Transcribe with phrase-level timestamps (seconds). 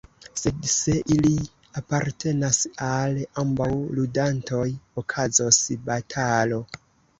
[0.43, 1.33] Sed se ili
[1.81, 3.69] apartenas al ambaŭ
[4.01, 4.65] ludantoj,
[5.05, 6.63] okazos batalo.